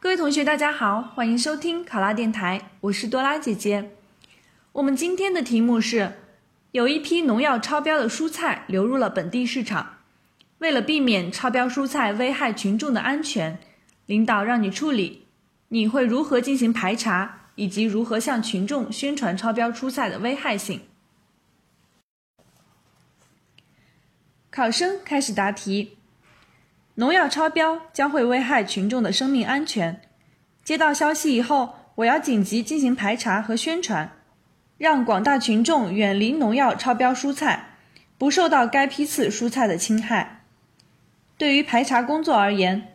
[0.00, 3.90] 各位同学，大家好，欢迎收听考拉电台，我是多拉姐姐。
[4.70, 6.12] 我们今天的题目是：
[6.70, 9.96] 有一批农药超标的蔬菜流入了本地市场，
[10.58, 13.58] 为了避免超标蔬菜危害群众的安全，
[14.06, 15.26] 领导让你处理，
[15.66, 20.82] 你会如何进行排查，以及如何向群众宣传超标蔬菜的危害性？
[24.48, 25.97] 考生开始答题。
[26.98, 30.00] 农药超标将会危害群众的生命安全。
[30.64, 34.10] 接到消息以后，我要紧急进行排查和宣传，
[34.78, 37.76] 让广大群众远离农药超标蔬菜，
[38.18, 40.40] 不受到该批次蔬菜的侵害。
[41.36, 42.88] 对于排查工作而言，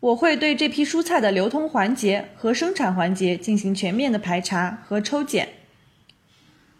[0.00, 5.48] 我会对这批蔬菜的流通环节和生产环节进行全面的排查和抽检。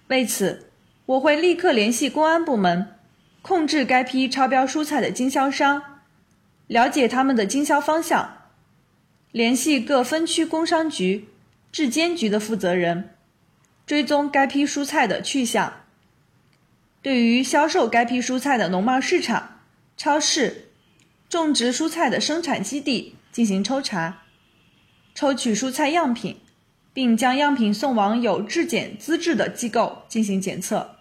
[0.08, 0.70] 为此，
[1.06, 2.88] 我会立刻联系公安部门，
[3.40, 5.82] 控制该批超标蔬菜的经销商。
[6.66, 8.38] 了解他们的经销方向，
[9.30, 11.28] 联系各分区工商局、
[11.70, 13.14] 质监局的负责人，
[13.86, 15.84] 追踪该批蔬菜的去向。
[17.02, 19.60] 对于销售该批蔬菜的农贸市场、
[19.96, 20.70] 超市、
[21.28, 24.22] 种植蔬菜的生产基地进行抽查，
[25.14, 26.40] 抽取蔬菜样品，
[26.92, 30.96] 并将样品送往有质检资质的机构进行检测，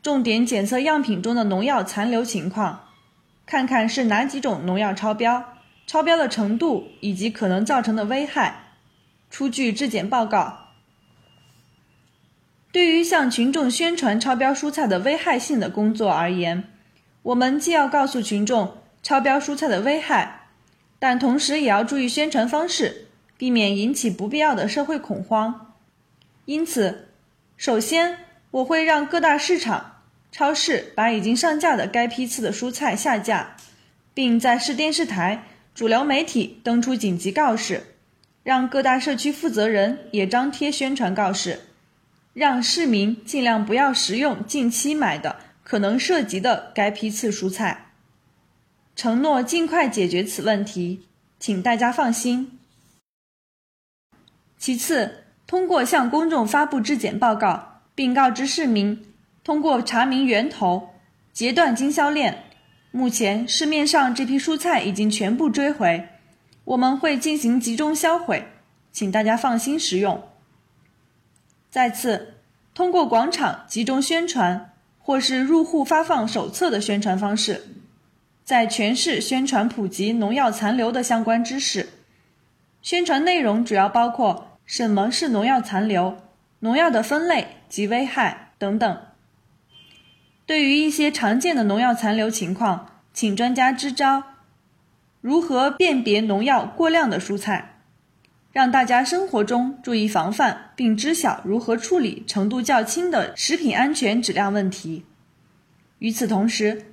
[0.00, 2.89] 重点检测样品中的农药残留情况。
[3.50, 8.76] 看看是哪几种农药超标，超标的程度以及可能造成的危害，
[9.28, 10.68] 出具质检报告。
[12.70, 16.62] 对于向群众宣传超标蔬菜的危害性的工作而言，
[17.22, 20.42] 我们既要告诉群众超标蔬菜的危害，
[21.00, 25.74] 但同时也要注意宣传方式，避免引起不必要的社会恐慌。
[26.44, 27.08] 因此，
[27.56, 28.18] 首先
[28.52, 29.96] 我会让各大市场。
[30.32, 33.56] 超市把已经上架的该批次的蔬菜下架，
[34.14, 37.96] 并在市电视台、主流媒体登出紧急告示，
[38.42, 41.60] 让各大社区负责人也张贴宣传告示，
[42.32, 47.92] 让市民尽量不要食用近期买的可能涉及的该批次蔬菜。
[48.94, 51.06] 承诺尽快解决此问题，
[51.38, 52.58] 请大家放心。
[54.56, 59.09] 其次，通过向公众发布质检报告，并告知市民。
[59.42, 60.90] 通过查明源头、
[61.32, 62.44] 截断经销链，
[62.90, 66.08] 目前市面上这批蔬菜已经全部追回，
[66.64, 68.46] 我们会进行集中销毁，
[68.92, 70.22] 请大家放心食用。
[71.70, 72.34] 再次，
[72.74, 77.68] 通过广场集中宣传或是入户发放手册的宣传方式，
[78.44, 81.88] 在全市宣传普及农药残留的相关知识。
[82.82, 86.18] 宣传内容主要包括什么是农药残留、
[86.58, 89.00] 农药的分类及危害等等。
[90.50, 94.24] 对于一些常见的农药残留情况，请专家支招。
[95.20, 97.76] 如何辨别农药过量的蔬菜，
[98.50, 105.04] 让大家生活中注意防范，并知晓如何处理程度较轻的食品安全质量问题。
[106.00, 106.86] 与此同时，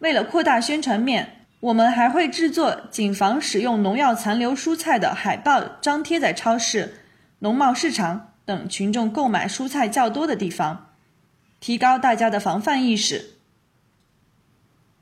[0.00, 6.94] 为了扩大宣传面，我们还会制作谨防使用农药残留蔬菜的海报，张贴在超市、
[7.38, 10.90] 农贸市场等群众购买蔬菜较多的地方。
[11.64, 13.38] 提高大家的防范意识。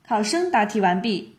[0.07, 1.35] 考生答题完毕。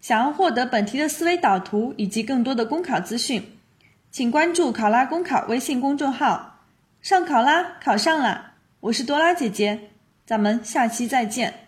[0.00, 3.56] 想要获得本题的思维导图以及更多的公考资讯，
[4.10, 6.64] 请关注“考拉公考”微信公众号。
[7.00, 8.54] 上考拉，考上啦！
[8.80, 9.90] 我是多拉姐姐，
[10.26, 11.63] 咱们下期再见。